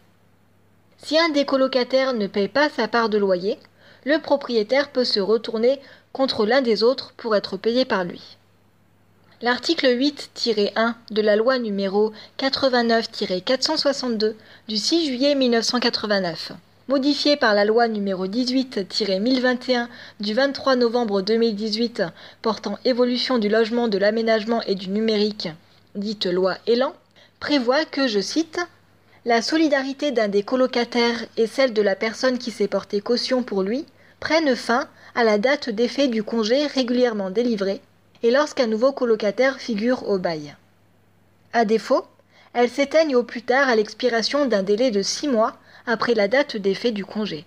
Si 0.97 1.17
un 1.17 1.29
des 1.29 1.45
colocataires 1.45 2.13
ne 2.13 2.25
paye 2.25 2.47
pas 2.47 2.69
sa 2.69 2.87
part 2.87 3.09
de 3.09 3.19
loyer, 3.19 3.59
le 4.03 4.19
propriétaire 4.19 4.89
peut 4.91 5.05
se 5.05 5.19
retourner 5.19 5.79
contre 6.11 6.45
l'un 6.47 6.61
des 6.61 6.81
autres 6.81 7.13
pour 7.15 7.35
être 7.35 7.55
payé 7.55 7.85
par 7.85 8.03
lui. 8.03 8.37
L'article 9.41 9.85
8-1 9.85 10.95
de 11.11 11.21
la 11.21 11.35
loi 11.35 11.59
numéro 11.59 12.11
89-462 12.39 14.33
du 14.67 14.77
6 14.77 15.05
juillet 15.05 15.35
1989, 15.35 16.53
modifié 16.87 17.35
par 17.35 17.53
la 17.53 17.65
loi 17.65 17.87
numéro 17.87 18.27
18-1021 18.27 19.87
du 20.19 20.33
23 20.33 20.75
novembre 20.77 21.21
2018 21.21 22.03
portant 22.41 22.79
évolution 22.85 23.39
du 23.39 23.49
logement, 23.49 23.87
de 23.87 23.97
l'aménagement 23.97 24.61
et 24.63 24.75
du 24.75 24.89
numérique, 24.89 25.49
dite 25.95 26.25
loi 26.25 26.55
Elan, 26.65 26.93
prévoit 27.39 27.85
que, 27.85 28.07
je 28.07 28.19
cite, 28.19 28.59
la 29.25 29.41
solidarité 29.41 30.11
d'un 30.11 30.29
des 30.29 30.43
colocataires 30.43 31.25
et 31.35 31.47
celle 31.47 31.73
de 31.73 31.81
la 31.81 31.95
personne 31.95 32.37
qui 32.37 32.51
s'est 32.51 32.69
portée 32.69 33.01
caution 33.01 33.43
pour 33.43 33.63
lui 33.63 33.85
prennent 34.21 34.55
fin 34.55 34.87
à 35.15 35.25
la 35.25 35.37
date 35.37 35.69
d'effet 35.69 36.07
du 36.07 36.23
congé 36.23 36.67
régulièrement 36.67 37.29
délivré 37.29 37.81
et 38.23 38.31
lorsqu'un 38.31 38.67
nouveau 38.67 38.93
colocataire 38.93 39.59
figure 39.59 40.07
au 40.07 40.17
bail. 40.17 40.55
À 41.51 41.65
défaut, 41.65 42.05
elles 42.53 42.69
s'éteignent 42.69 43.15
au 43.15 43.23
plus 43.23 43.41
tard 43.41 43.67
à 43.67 43.75
l'expiration 43.75 44.45
d'un 44.45 44.63
délai 44.63 44.89
de 44.89 45.01
six 45.01 45.27
mois 45.27 45.57
après 45.87 46.13
la 46.13 46.27
date 46.27 46.57
d'effet 46.57 46.91
du 46.91 47.05
congé. 47.05 47.45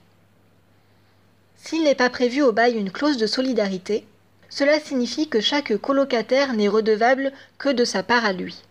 S'il 1.57 1.85
n'est 1.85 1.95
pas 1.95 2.11
prévu 2.11 2.43
au 2.43 2.53
bail 2.53 2.75
une 2.75 2.91
clause 2.91 3.19
de 3.19 3.27
solidarité, 3.27 4.07
cela 4.49 4.81
signifie 4.81 5.29
que 5.29 5.41
chaque 5.41 5.77
colocataire 5.77 6.55
n'est 6.55 6.69
redevable 6.69 7.33
que 7.59 7.69
de 7.69 7.85
sa 7.85 8.03
part 8.03 8.25
à 8.25 8.33
lui. 8.33 8.63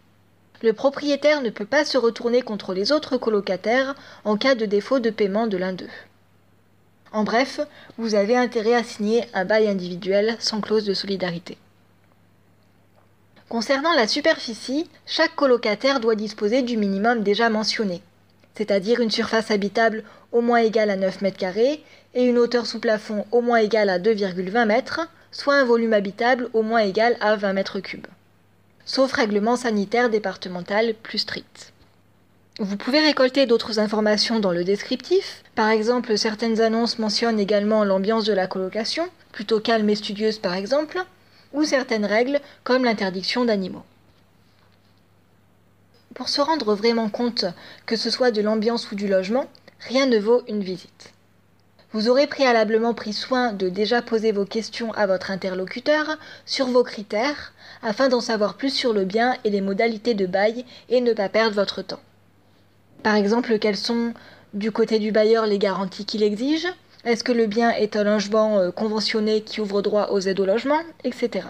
Le 0.62 0.74
propriétaire 0.74 1.42
ne 1.42 1.52
peut 1.52 1.66
pas 1.66 1.86
se 1.86 1.98
retourner 1.98 2.42
contre 2.42 2.74
les 2.74 2.92
autres 2.92 3.18
colocataires 3.18 3.96
en 4.26 4.36
cas 4.36 4.56
de 4.56 4.66
défaut 4.66 5.00
de 5.00 5.10
paiement 5.10 5.48
de 5.48 5.56
l'un 5.56 5.72
d'eux. 5.72 5.88
En 7.14 7.24
bref, 7.24 7.62
vous 7.98 8.16
avez 8.16 8.36
intérêt 8.36 8.74
à 8.74 8.84
signer 8.84 9.24
un 9.34 9.46
bail 9.46 9.68
individuel 9.68 10.36
sans 10.40 10.62
clause 10.62 10.84
de 10.84 10.94
solidarité. 10.94 11.58
Concernant 13.48 13.94
la 13.94 14.08
superficie, 14.08 14.90
chaque 15.06 15.36
colocataire 15.36 16.00
doit 16.00 16.16
disposer 16.16 16.62
du 16.62 16.76
minimum 16.76 17.24
déjà 17.24 17.50
mentionné, 17.50 18.02
c'est-à-dire 18.56 19.00
une 19.00 19.12
surface 19.12 19.52
habitable 19.52 20.04
au 20.32 20.42
moins 20.42 20.60
égale 20.60 20.90
à 20.90 20.96
9 20.96 21.22
mètres 21.22 21.38
carrés 21.38 21.84
et 22.14 22.24
une 22.24 22.38
hauteur 22.38 22.66
sous 22.66 22.80
plafond 22.80 23.26
au 23.32 23.42
moins 23.42 23.60
égale 23.60 23.90
à 23.90 24.00
2,20 24.00 24.66
mètres, 24.66 25.02
soit 25.32 25.56
un 25.56 25.66
volume 25.66 25.94
habitable 25.94 26.50
au 26.54 26.62
moins 26.62 26.82
égal 26.82 27.16
à 27.22 27.36
20 27.36 27.54
mètres 27.54 27.80
cubes, 27.80 28.08
sauf 28.86 29.12
règlement 29.12 29.56
sanitaire 29.56 30.10
départemental 30.10 30.94
plus 31.02 31.20
strict. 31.20 31.74
Vous 32.60 32.76
pouvez 32.76 33.00
récolter 33.00 33.46
d'autres 33.46 33.80
informations 33.80 34.42
dans 34.42 34.52
le 34.52 34.66
descriptif. 34.66 35.44
Par 35.56 35.70
exemple, 35.70 36.18
certaines 36.18 36.60
annonces 36.60 37.00
mentionnent 37.00 37.40
également 37.40 37.86
l'ambiance 37.86 38.26
de 38.26 38.34
la 38.34 38.48
colocation, 38.48 39.08
plutôt 39.32 39.62
calme 39.62 39.90
et 39.90 39.96
studieuse 39.96 40.40
par 40.40 40.56
exemple, 40.56 41.02
ou 41.54 41.64
certaines 41.64 42.06
règles 42.06 42.42
comme 42.66 42.84
l'interdiction 42.84 43.46
d'animaux. 43.46 43.84
Pour 46.16 46.30
se 46.30 46.42
rendre 46.42 46.74
vraiment 46.74 47.10
compte 47.10 47.46
que 47.86 47.96
ce 47.96 48.10
soit 48.10 48.32
de 48.32 48.42
l'ambiance 48.42 48.92
ou 48.92 48.96
du 48.96 49.08
logement, 49.08 49.46
rien 49.80 50.06
ne 50.06 50.18
vaut 50.18 50.42
une 50.48 50.64
visite. 50.64 51.14
Vous 51.92 52.08
aurez 52.08 52.28
préalablement 52.28 52.94
pris 52.94 53.14
soin 53.14 53.52
de 53.54 53.68
déjà 53.68 54.02
poser 54.02 54.32
vos 54.32 54.46
questions 54.46 54.92
à 54.94 55.08
votre 55.08 55.32
interlocuteur 55.32 56.18
sur 56.46 56.68
vos 56.68 56.84
critères 56.84 57.54
afin 57.82 58.10
d'en 58.10 58.22
savoir 58.22 58.58
plus 58.58 58.70
sur 58.70 58.94
le 58.94 59.06
bien 59.06 59.36
et 59.44 59.50
les 59.50 59.62
modalités 59.62 60.14
de 60.14 60.28
bail 60.28 60.66
et 60.90 61.02
ne 61.02 61.14
pas 61.14 61.30
perdre 61.30 61.56
votre 61.56 61.82
temps. 61.82 62.00
Par 63.02 63.16
exemple, 63.16 63.58
quelles 63.58 63.78
sont 63.78 64.14
du 64.54 64.72
côté 64.72 65.00
du 65.00 65.12
bailleur 65.12 65.48
les 65.48 65.58
garanties 65.58 66.06
qu'il 66.06 66.22
exige? 66.22 66.68
Est-ce 67.06 67.24
que 67.24 67.32
le 67.32 67.48
bien 67.48 67.72
est 67.72 67.96
un 67.96 68.04
logement 68.04 68.60
euh, 68.60 68.72
conventionné 68.72 69.42
qui 69.42 69.62
ouvre 69.62 69.82
droit 69.82 70.10
aux 70.12 70.20
aides 70.20 70.40
au 70.40 70.46
logement 70.46 70.82
Etc. 71.04 71.46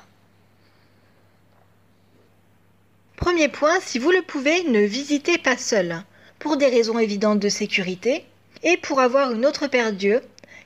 Premier 3.19 3.49
point, 3.49 3.81
si 3.81 3.99
vous 3.99 4.11
le 4.11 4.21
pouvez, 4.21 4.63
ne 4.63 4.79
visitez 4.79 5.38
pas 5.38 5.57
seul, 5.57 6.03
pour 6.39 6.55
des 6.55 6.67
raisons 6.67 6.97
évidentes 6.99 7.39
de 7.39 7.49
sécurité, 7.49 8.23
et 8.63 8.77
pour 8.77 9.01
avoir 9.01 9.33
une 9.33 9.45
autre 9.45 9.67
paire 9.67 9.91
d'yeux, 9.91 10.21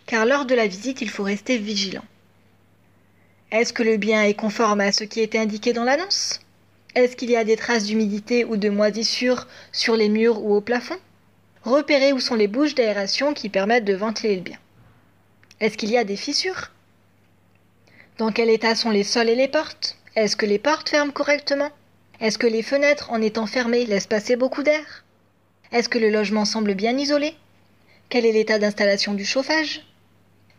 car 0.06 0.28
lors 0.28 0.46
de 0.46 0.54
la 0.54 0.68
visite, 0.68 1.02
il 1.02 1.10
faut 1.10 1.24
rester 1.24 1.58
vigilant. 1.58 2.06
Est-ce 3.52 3.74
que 3.74 3.82
le 3.82 3.98
bien 3.98 4.22
est 4.24 4.36
conforme 4.36 4.82
à 4.82 4.92
ce 4.92 5.04
qui 5.04 5.22
était 5.22 5.40
indiqué 5.40 5.74
dans 5.74 5.84
l'annonce? 5.84 6.42
Est-ce 6.94 7.16
qu'il 7.16 7.32
y 7.32 7.36
a 7.36 7.44
des 7.44 7.56
traces 7.56 7.86
d'humidité 7.86 8.46
ou 8.46 8.56
de 8.56 8.70
moisissure 8.70 9.48
sur 9.72 9.96
les 9.96 10.10
murs 10.10 10.44
ou 10.44 10.54
au 10.54 10.62
plafond? 10.62 11.00
Repérez 11.64 12.14
où 12.14 12.20
sont 12.20 12.36
les 12.36 12.48
bouches 12.48 12.76
d'aération 12.76 13.34
qui 13.34 13.50
permettent 13.50 13.86
de 13.86 13.96
ventiler 13.96 14.36
le 14.36 14.42
bien. 14.42 14.60
Est-ce 15.60 15.76
qu'il 15.76 15.90
y 15.90 15.98
a 15.98 16.04
des 16.04 16.18
fissures? 16.18 16.70
Dans 18.20 18.32
quel 18.32 18.52
état 18.52 18.76
sont 18.76 18.92
les 18.92 19.04
sols 19.04 19.30
et 19.30 19.36
les 19.36 19.48
portes? 19.48 19.98
Est-ce 20.16 20.36
que 20.36 20.46
les 20.46 20.60
portes 20.60 20.90
ferment 20.90 21.12
correctement? 21.12 21.72
Est-ce 22.24 22.38
que 22.38 22.48
les 22.48 22.64
fenêtres, 22.64 23.12
en 23.12 23.22
étant 23.22 23.48
fermées, 23.48 23.86
laissent 23.86 24.08
passer 24.08 24.38
beaucoup 24.38 24.64
d'air? 24.64 25.04
Est-ce 25.74 25.90
que 25.90 26.00
le 26.00 26.10
logement 26.10 26.46
semble 26.46 26.74
bien 26.74 26.98
isolé? 26.98 27.36
Quel 28.08 28.26
est 28.26 28.32
l'état 28.32 28.60
d'installation 28.60 29.14
du 29.14 29.26
chauffage? 29.26 29.86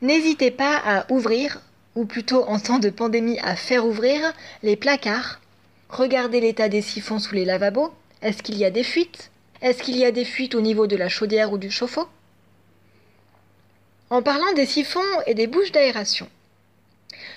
N'hésitez 0.02 0.50
pas 0.50 0.76
à 0.84 1.10
ouvrir, 1.10 1.62
ou 1.94 2.04
plutôt 2.04 2.44
en 2.44 2.60
temps 2.60 2.80
de 2.80 2.90
pandémie 2.90 3.38
à 3.38 3.56
faire 3.56 3.86
ouvrir, 3.86 4.34
les 4.62 4.76
placards. 4.76 5.40
Regardez 5.88 6.42
l'état 6.42 6.68
des 6.68 6.82
siphons 6.82 7.18
sous 7.18 7.34
les 7.34 7.46
lavabos. 7.46 7.94
Est-ce 8.20 8.42
qu'il 8.42 8.58
y 8.58 8.66
a 8.66 8.70
des 8.70 8.84
fuites? 8.84 9.30
Est-ce 9.62 9.82
qu'il 9.82 9.96
y 9.96 10.04
a 10.04 10.10
des 10.10 10.26
fuites 10.26 10.54
au 10.54 10.60
niveau 10.60 10.86
de 10.86 10.96
la 10.96 11.08
chaudière 11.08 11.50
ou 11.50 11.56
du 11.56 11.70
chauffe-eau? 11.70 12.06
En 14.10 14.20
parlant 14.20 14.52
des 14.52 14.66
siphons 14.66 15.00
et 15.26 15.32
des 15.32 15.46
bouches 15.46 15.72
d'aération, 15.72 16.28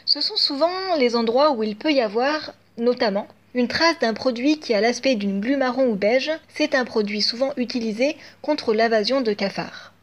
ce 0.03 0.19
sont 0.19 0.35
souvent 0.35 0.97
les 0.97 1.15
endroits 1.15 1.51
où 1.51 1.63
il 1.63 1.77
peut 1.77 1.93
y 1.93 2.01
avoir, 2.01 2.51
notamment, 2.77 3.29
une 3.53 3.67
trace 3.67 3.97
d'un 3.99 4.13
produit 4.13 4.59
qui 4.59 4.73
a 4.73 4.81
l'aspect 4.81 5.15
d'une 5.15 5.39
glu 5.39 5.57
marron 5.57 5.87
ou 5.87 5.95
beige. 5.95 6.31
C'est 6.53 6.75
un 6.75 6.85
produit 6.85 7.21
souvent 7.21 7.53
utilisé 7.57 8.17
contre 8.41 8.73
l'invasion 8.73 9.21
de 9.21 9.33
cafards. 9.33 9.93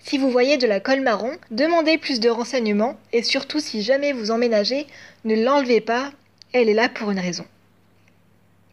Si 0.00 0.18
vous 0.18 0.30
voyez 0.30 0.56
de 0.56 0.66
la 0.66 0.80
colle 0.80 1.02
marron, 1.02 1.32
demandez 1.50 1.98
plus 1.98 2.18
de 2.18 2.30
renseignements 2.30 2.98
et 3.12 3.22
surtout 3.22 3.60
si 3.60 3.82
jamais 3.82 4.12
vous 4.12 4.30
emménagez, 4.30 4.86
ne 5.24 5.34
l'enlevez 5.34 5.80
pas, 5.80 6.12
elle 6.52 6.68
est 6.68 6.74
là 6.74 6.88
pour 6.88 7.10
une 7.10 7.20
raison. 7.20 7.44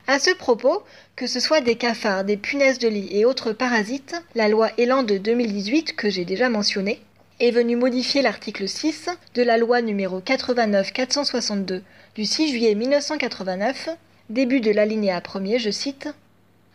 À 0.08 0.20
ce 0.20 0.32
propos, 0.32 0.84
que 1.16 1.28
ce 1.28 1.40
soit 1.40 1.62
des 1.62 1.76
cafards, 1.76 2.24
des 2.24 2.38
punaises 2.38 2.80
de 2.80 2.88
lit 2.88 3.10
et 3.12 3.26
autres 3.26 3.54
parasites, 3.54 4.16
la 4.36 4.48
loi 4.48 4.70
Elan 4.78 5.04
de 5.04 5.18
2018 5.18 5.96
que 5.96 6.10
j'ai 6.10 6.26
déjà 6.26 6.48
mentionnée 6.48 7.02
est 7.40 7.52
venue 7.52 7.76
modifier 7.76 8.22
l'article 8.22 8.68
6 8.68 9.10
de 9.34 9.42
la 9.42 9.58
loi 9.58 9.82
numéro 9.82 10.22
89-462 10.22 11.82
du 12.16 12.26
6 12.26 12.50
juillet 12.50 12.76
1989, 12.76 13.90
début 14.30 14.62
de 14.62 14.72
l'alinéa 14.72 15.20
premier, 15.22 15.60
je 15.60 15.70
cite 15.70 16.08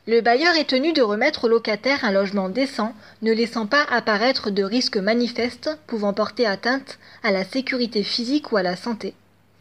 le 0.07 0.23
bailleur 0.23 0.57
est 0.57 0.71
tenu 0.71 0.93
de 0.93 1.03
remettre 1.03 1.45
au 1.45 1.49
locataire 1.49 2.05
un 2.05 2.11
logement 2.11 2.49
décent, 2.49 2.95
ne 3.23 3.33
laissant 3.33 3.67
pas 3.67 3.85
apparaître 3.91 4.51
de 4.51 4.65
risques 4.65 4.97
manifestes 4.97 5.71
pouvant 5.87 6.15
porter 6.15 6.47
atteinte 6.47 6.99
à 7.23 7.31
la 7.31 7.45
sécurité 7.45 8.03
physique 8.03 8.51
ou 8.51 8.57
à 8.57 8.63
la 8.63 8.77
santé, 8.77 9.15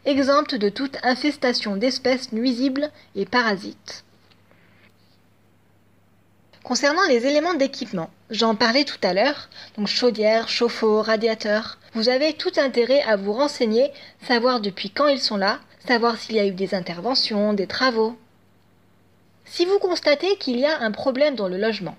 exempte 0.06 0.54
de 0.54 0.70
toute 0.70 0.96
infestation 1.02 1.76
d'espèces 1.76 2.32
nuisibles 2.32 2.90
et 3.14 3.26
parasites. 3.26 4.02
Concernant 6.62 7.06
les 7.08 7.26
éléments 7.26 7.54
d'équipement, 7.54 8.10
j'en 8.28 8.54
parlais 8.54 8.84
tout 8.84 8.98
à 9.02 9.14
l'heure, 9.14 9.48
donc 9.78 9.88
chaudière, 9.88 10.48
chauffe-eau, 10.48 11.00
radiateur, 11.00 11.78
vous 11.94 12.08
avez 12.10 12.34
tout 12.34 12.52
intérêt 12.58 13.02
à 13.02 13.16
vous 13.16 13.32
renseigner, 13.32 13.90
savoir 14.26 14.60
depuis 14.60 14.90
quand 14.90 15.08
ils 15.08 15.20
sont 15.20 15.38
là, 15.38 15.58
savoir 15.88 16.18
s'il 16.18 16.36
y 16.36 16.38
a 16.38 16.46
eu 16.46 16.52
des 16.52 16.74
interventions, 16.74 17.54
des 17.54 17.66
travaux. 17.66 18.16
Si 19.46 19.64
vous 19.64 19.78
constatez 19.78 20.36
qu'il 20.36 20.58
y 20.58 20.66
a 20.66 20.80
un 20.80 20.92
problème 20.92 21.34
dans 21.34 21.48
le 21.48 21.56
logement, 21.56 21.96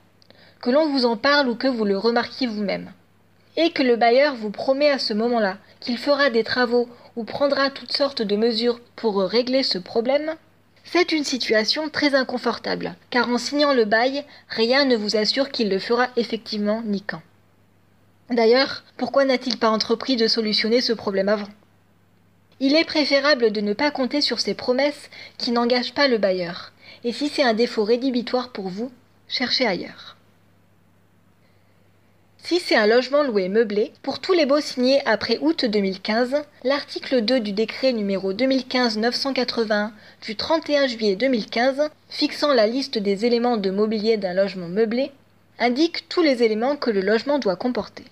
que 0.62 0.70
l'on 0.70 0.88
vous 0.90 1.06
en 1.06 1.18
parle 1.18 1.50
ou 1.50 1.56
que 1.56 1.68
vous 1.68 1.84
le 1.84 1.98
remarquiez 1.98 2.46
vous-même, 2.46 2.94
et 3.58 3.72
que 3.72 3.84
le 3.84 3.96
bailleur 3.96 4.36
vous 4.36 4.52
promet 4.52 4.92
à 4.92 5.00
ce 5.00 5.14
moment-là 5.14 5.58
qu'il 5.80 5.98
fera 5.98 6.30
des 6.30 6.44
travaux 6.44 6.88
ou 7.16 7.24
prendra 7.24 7.72
toutes 7.72 7.92
sortes 7.92 8.22
de 8.22 8.36
mesures 8.36 8.80
pour 8.96 9.22
régler 9.22 9.64
ce 9.64 9.80
problème, 9.80 10.36
C'est 10.94 11.14
une 11.14 11.24
situation 11.24 11.90
très 11.90 12.16
inconfortable, 12.16 12.96
car 13.12 13.30
en 13.30 13.38
signant 13.38 13.74
le 13.74 13.86
bail, 13.86 14.26
rien 14.50 14.84
ne 14.84 14.98
vous 14.98 15.16
assure 15.16 15.50
qu'il 15.50 15.70
le 15.70 15.80
fera 15.80 16.10
effectivement 16.18 16.82
ni 16.86 17.02
quand. 17.02 17.22
D'ailleurs, 18.30 18.84
pourquoi 18.98 19.24
n'a-t-il 19.24 19.58
pas 19.58 19.70
entrepris 19.70 20.18
de 20.18 20.28
solutionner 20.28 20.82
ce 20.82 20.92
problème 20.92 21.30
avant? 21.30 21.48
Il 22.60 22.76
est 22.76 22.84
préférable 22.84 23.54
de 23.54 23.62
ne 23.62 23.72
pas 23.72 23.90
compter 23.90 24.20
sur 24.20 24.42
ces 24.42 24.54
promesses 24.54 25.10
qui 25.38 25.52
n'engagent 25.52 25.94
pas 25.94 26.10
le 26.10 26.18
bailleur, 26.18 26.74
et 27.06 27.14
si 27.14 27.30
c'est 27.30 27.44
un 27.44 27.54
défaut 27.54 27.86
rédhibitoire 27.86 28.50
pour 28.50 28.68
vous, 28.68 28.92
cherchez 29.30 29.66
ailleurs. 29.66 30.18
Si 32.44 32.60
c'est 32.60 32.76
un 32.76 32.88
logement 32.88 33.22
loué 33.24 33.50
meublé, 33.50 33.94
pour 34.02 34.20
tous 34.20 34.34
les 34.34 34.48
baux 34.48 34.60
signés 34.60 35.02
après 35.06 35.38
août 35.42 35.64
2015, 35.66 36.44
l'article 36.64 37.22
2 37.22 37.40
du 37.40 37.52
décret 37.52 37.94
numéro 37.94 38.34
2015-981 38.34 39.92
du 40.24 40.36
31 40.36 40.88
juillet 40.88 41.16
2015, 41.16 41.90
fixant 42.10 42.54
la 42.54 42.66
liste 42.66 42.98
des 42.98 43.26
éléments 43.26 43.58
de 43.58 43.70
mobilier 43.70 44.18
d'un 44.18 44.34
logement 44.34 44.68
meublé, 44.68 45.12
indique 45.60 46.10
tous 46.10 46.24
les 46.24 46.42
éléments 46.42 46.76
que 46.76 46.90
le 46.90 47.02
logement 47.02 47.38
doit 47.38 47.56
comporter. 47.56 48.06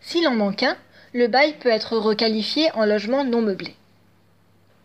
S'il 0.00 0.28
en 0.28 0.34
manque 0.34 0.62
un, 0.62 0.76
le 1.12 1.26
bail 1.26 1.54
peut 1.58 1.68
être 1.68 1.96
requalifié 1.96 2.70
en 2.74 2.86
logement 2.86 3.24
non 3.24 3.42
meublé. 3.42 3.74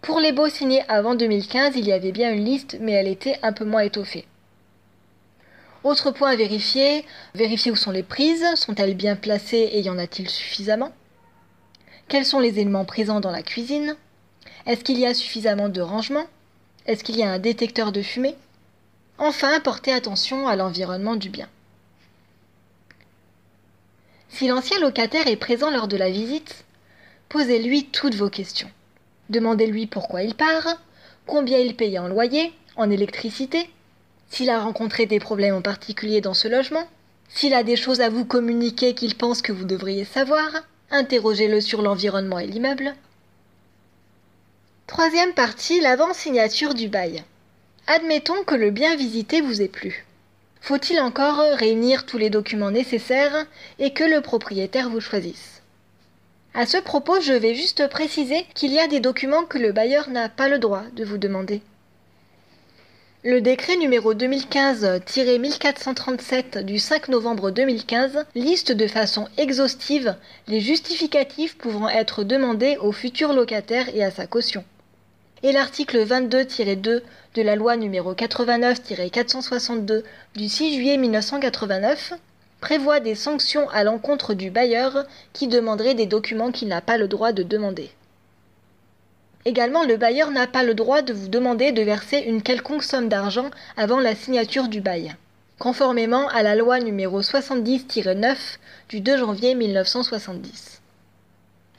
Pour 0.02 0.20
les 0.20 0.32
baux 0.32 0.50
signés 0.50 0.84
avant 0.88 1.14
2015, 1.14 1.74
il 1.76 1.86
y 1.86 1.94
avait 1.94 2.12
bien 2.12 2.34
une 2.34 2.44
liste, 2.44 2.78
mais 2.82 2.94
elle 2.94 3.08
était 3.08 3.38
un 3.44 3.54
peu 3.54 3.66
moins 3.66 3.82
étoffée. 3.82 4.26
Autre 5.86 6.10
point 6.10 6.32
à 6.32 6.36
vérifier, 6.36 7.06
vérifier 7.36 7.72
où 7.72 7.76
sont 7.76 7.92
les 7.92 8.02
prises, 8.02 8.44
sont-elles 8.56 8.96
bien 8.96 9.16
placées 9.16 9.70
et 9.72 9.82
y 9.82 9.90
en 9.92 10.00
a-t-il 10.00 10.28
suffisamment? 10.28 10.92
Quels 12.08 12.26
sont 12.26 12.40
les 12.40 12.60
éléments 12.60 12.86
présents 12.86 13.20
dans 13.20 13.30
la 13.30 13.44
cuisine? 13.44 13.96
Est-ce 14.66 14.84
qu'il 14.84 14.98
y 14.98 15.06
a 15.06 15.14
suffisamment 15.14 15.70
de 15.70 15.82
rangement? 15.82 16.26
Est-ce 16.88 17.04
qu'il 17.04 17.16
y 17.16 17.22
a 17.22 17.30
un 17.30 17.38
détecteur 17.38 17.92
de 17.92 18.02
fumée? 18.02 18.34
Enfin, 19.20 19.60
portez 19.60 19.94
attention 19.94 20.48
à 20.48 20.56
l'environnement 20.56 21.16
du 21.16 21.30
bien. 21.30 21.48
Si 24.30 24.48
l'ancien 24.48 24.80
locataire 24.80 25.28
est 25.28 25.36
présent 25.36 25.70
lors 25.70 25.88
de 25.88 25.98
la 25.98 26.10
visite, 26.10 26.66
posez-lui 27.30 27.86
toutes 27.86 28.16
vos 28.16 28.32
questions. 28.32 28.72
Demandez-lui 29.30 29.86
pourquoi 29.86 30.24
il 30.24 30.34
part, 30.34 30.82
combien 31.28 31.60
il 31.60 31.76
paye 31.76 32.00
en 32.00 32.08
loyer, 32.08 32.54
en 32.76 32.90
électricité, 32.90 33.70
s'il 34.36 34.50
a 34.50 34.60
rencontré 34.60 35.06
des 35.06 35.22
problèmes 35.22 35.56
en 35.56 35.62
particulier 35.62 36.20
dans 36.20 36.34
ce 36.34 36.50
logement, 36.50 36.90
s'il 37.30 37.54
a 37.54 37.64
des 37.64 37.78
choses 37.78 38.02
à 38.02 38.10
vous 38.10 38.26
communiquer 38.26 38.94
qu'il 38.94 39.16
pense 39.16 39.42
que 39.42 39.54
vous 39.54 39.64
devriez 39.64 40.04
savoir, 40.04 40.50
interrogez-le 40.92 41.62
sur 41.62 41.82
l'environnement 41.82 42.40
et 42.40 42.46
l'immeuble. 42.46 42.96
Troisième 44.88 45.34
partie, 45.34 45.80
l'avant-signature 45.80 46.74
du 46.74 46.90
bail. 46.90 47.24
Admettons 47.88 48.44
que 48.44 48.56
le 48.56 48.72
bien 48.72 48.98
visité 48.98 49.40
vous 49.40 49.62
ait 49.62 49.70
plu. 49.70 50.06
Faut-il 50.60 51.00
encore 51.00 51.40
réunir 51.58 52.06
tous 52.06 52.18
les 52.18 52.30
documents 52.30 52.72
nécessaires 52.72 53.46
et 53.80 53.94
que 53.94 54.04
le 54.04 54.20
propriétaire 54.20 54.90
vous 54.90 55.00
choisisse? 55.00 55.62
À 56.54 56.66
ce 56.66 56.78
propos, 56.78 57.22
je 57.22 57.34
vais 57.34 57.56
juste 57.56 57.88
préciser 57.88 58.46
qu'il 58.54 58.74
y 58.74 58.80
a 58.80 58.88
des 58.88 59.00
documents 59.00 59.46
que 59.46 59.58
le 59.58 59.72
bailleur 59.72 60.10
n'a 60.10 60.28
pas 60.28 60.50
le 60.50 60.60
droit 60.60 60.84
de 60.94 61.06
vous 61.06 61.18
demander. 61.18 61.62
Le 63.28 63.42
décret 63.42 63.76
numéro 63.78 64.14
2015-1437 64.14 66.64
du 66.64 66.78
5 66.78 67.08
novembre 67.08 67.50
2015 67.50 68.24
liste 68.36 68.72
de 68.72 68.86
façon 68.86 69.28
exhaustive 69.40 70.16
les 70.48 70.60
justificatifs 70.60 71.58
pouvant 71.58 71.90
être 71.90 72.24
demandés 72.24 72.78
au 72.78 72.92
futur 72.92 73.34
locataire 73.34 73.88
et 73.96 74.04
à 74.04 74.12
sa 74.12 74.28
caution. 74.28 74.64
Et 75.42 75.54
l'article 75.54 76.06
22-2 76.06 77.02
de 77.34 77.42
la 77.42 77.56
loi 77.56 77.78
numéro 77.78 78.14
89-462 78.14 80.04
du 80.36 80.48
6 80.48 80.76
juillet 80.76 80.98
1989 80.98 82.14
prévoit 82.62 83.00
des 83.00 83.16
sanctions 83.16 83.68
à 83.70 83.84
l'encontre 83.84 84.36
du 84.36 84.52
bailleur 84.52 85.04
qui 85.34 85.48
demanderait 85.48 85.96
des 85.96 86.06
documents 86.06 86.52
qu'il 86.52 86.68
n'a 86.68 86.82
pas 86.82 87.00
le 87.00 87.08
droit 87.08 87.32
de 87.32 87.42
demander. 87.42 87.90
Également, 89.48 89.84
le 89.84 89.96
bailleur 89.96 90.32
n'a 90.32 90.48
pas 90.48 90.64
le 90.64 90.74
droit 90.74 91.04
de 91.04 91.14
vous 91.14 91.28
demander 91.28 91.72
de 91.72 91.84
verser 91.84 92.18
une 92.18 92.42
quelconque 92.42 92.82
somme 92.82 93.10
d'argent 93.10 93.52
avant 93.78 94.00
la 94.00 94.16
signature 94.16 94.68
du 94.68 94.82
bail, 94.82 95.16
conformément 95.60 96.28
à 96.30 96.42
la 96.42 96.56
loi 96.56 96.80
numéro 96.80 97.22
70-9 97.22 98.36
du 98.90 99.02
2 99.02 99.18
janvier 99.18 99.54
1970. 99.54 100.82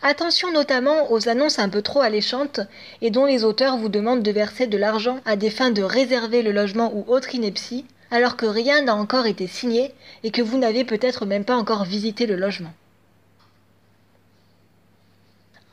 Attention 0.01 0.53
notamment 0.53 1.11
aux 1.11 1.29
annonces 1.29 1.59
un 1.59 1.69
peu 1.69 1.83
trop 1.83 2.03
alléchantes 2.03 2.61
et 3.03 3.11
dont 3.11 3.25
les 3.25 3.43
auteurs 3.43 3.77
vous 3.77 3.89
demandent 3.89 4.23
de 4.23 4.31
verser 4.31 4.69
de 4.69 4.79
l'argent 4.79 5.19
à 5.25 5.35
des 5.35 5.51
fins 5.51 5.73
de 5.73 5.83
réserver 5.83 6.43
le 6.43 6.53
logement 6.53 6.93
ou 6.95 7.05
autre 7.13 7.35
ineptie, 7.35 7.85
alors 8.13 8.37
que 8.37 8.47
rien 8.47 8.83
n'a 8.83 8.95
encore 8.95 9.27
été 9.27 9.49
signé 9.49 9.93
et 10.23 10.31
que 10.31 10.43
vous 10.43 10.59
n'avez 10.59 10.85
peut-être 10.85 11.27
même 11.27 11.45
pas 11.45 11.57
encore 11.57 11.85
visité 11.85 12.27
le 12.27 12.37
logement. 12.37 12.73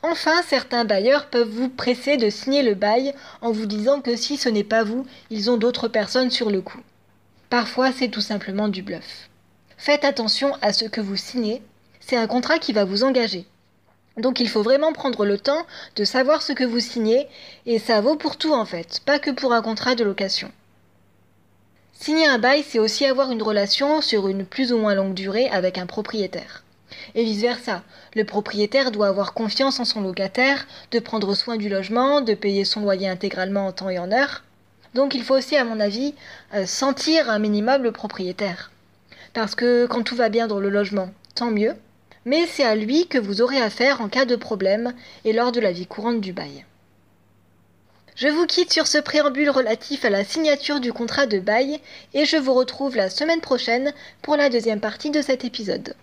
Enfin, 0.06 0.42
certains 0.46 0.84
bailleurs 0.84 1.30
peuvent 1.30 1.48
vous 1.48 1.70
presser 1.70 2.18
de 2.18 2.28
signer 2.28 2.62
le 2.62 2.74
bail 2.74 3.14
en 3.40 3.52
vous 3.52 3.64
disant 3.64 4.02
que 4.02 4.16
si 4.16 4.36
ce 4.36 4.50
n'est 4.50 4.62
pas 4.62 4.84
vous, 4.84 5.06
ils 5.30 5.50
ont 5.50 5.56
d'autres 5.56 5.88
personnes 5.88 6.30
sur 6.30 6.50
le 6.50 6.60
coup. 6.60 6.82
Parfois, 7.48 7.90
c'est 7.90 8.10
tout 8.10 8.20
simplement 8.20 8.68
du 8.68 8.82
bluff. 8.82 9.30
Faites 9.78 10.04
attention 10.04 10.58
à 10.60 10.74
ce 10.74 10.84
que 10.84 11.00
vous 11.00 11.16
signez, 11.16 11.62
c'est 12.00 12.18
un 12.18 12.26
contrat 12.26 12.58
qui 12.58 12.74
va 12.74 12.84
vous 12.84 13.02
engager. 13.02 13.46
Donc 14.18 14.40
il 14.40 14.48
faut 14.50 14.62
vraiment 14.62 14.92
prendre 14.92 15.24
le 15.24 15.38
temps 15.38 15.64
de 15.96 16.04
savoir 16.04 16.42
ce 16.42 16.52
que 16.52 16.64
vous 16.64 16.80
signez, 16.80 17.26
et 17.64 17.78
ça 17.78 18.02
vaut 18.02 18.16
pour 18.16 18.36
tout 18.36 18.52
en 18.52 18.66
fait, 18.66 19.00
pas 19.06 19.18
que 19.18 19.30
pour 19.30 19.54
un 19.54 19.62
contrat 19.62 19.94
de 19.94 20.04
location. 20.04 20.52
Signer 21.94 22.26
un 22.26 22.38
bail, 22.38 22.62
c'est 22.62 22.78
aussi 22.78 23.06
avoir 23.06 23.30
une 23.30 23.42
relation 23.42 24.02
sur 24.02 24.28
une 24.28 24.44
plus 24.44 24.70
ou 24.70 24.76
moins 24.76 24.94
longue 24.94 25.14
durée 25.14 25.48
avec 25.48 25.78
un 25.78 25.86
propriétaire 25.86 26.63
et 27.14 27.24
vice-versa. 27.24 27.82
Le 28.14 28.24
propriétaire 28.24 28.90
doit 28.90 29.08
avoir 29.08 29.34
confiance 29.34 29.80
en 29.80 29.84
son 29.84 30.00
locataire, 30.00 30.66
de 30.90 30.98
prendre 30.98 31.34
soin 31.34 31.56
du 31.56 31.68
logement, 31.68 32.20
de 32.20 32.34
payer 32.34 32.64
son 32.64 32.80
loyer 32.80 33.08
intégralement 33.08 33.66
en 33.66 33.72
temps 33.72 33.90
et 33.90 33.98
en 33.98 34.12
heure. 34.12 34.44
Donc 34.94 35.14
il 35.14 35.22
faut 35.22 35.36
aussi, 35.36 35.56
à 35.56 35.64
mon 35.64 35.80
avis, 35.80 36.14
euh, 36.54 36.66
sentir 36.66 37.28
un 37.28 37.38
minimum 37.38 37.82
le 37.82 37.92
propriétaire. 37.92 38.70
Parce 39.32 39.54
que 39.54 39.86
quand 39.86 40.02
tout 40.02 40.16
va 40.16 40.28
bien 40.28 40.46
dans 40.46 40.60
le 40.60 40.70
logement, 40.70 41.10
tant 41.34 41.50
mieux, 41.50 41.74
mais 42.24 42.46
c'est 42.46 42.64
à 42.64 42.76
lui 42.76 43.06
que 43.06 43.18
vous 43.18 43.42
aurez 43.42 43.60
affaire 43.60 44.00
en 44.00 44.08
cas 44.08 44.24
de 44.24 44.36
problème 44.36 44.94
et 45.24 45.32
lors 45.32 45.52
de 45.52 45.60
la 45.60 45.72
vie 45.72 45.86
courante 45.86 46.20
du 46.20 46.32
bail. 46.32 46.64
Je 48.16 48.28
vous 48.28 48.46
quitte 48.46 48.72
sur 48.72 48.86
ce 48.86 48.98
préambule 48.98 49.50
relatif 49.50 50.04
à 50.04 50.10
la 50.10 50.24
signature 50.24 50.78
du 50.78 50.92
contrat 50.92 51.26
de 51.26 51.40
bail 51.40 51.80
et 52.12 52.24
je 52.24 52.36
vous 52.36 52.54
retrouve 52.54 52.96
la 52.96 53.10
semaine 53.10 53.40
prochaine 53.40 53.92
pour 54.22 54.36
la 54.36 54.48
deuxième 54.48 54.80
partie 54.80 55.10
de 55.10 55.20
cet 55.20 55.44
épisode. 55.44 55.94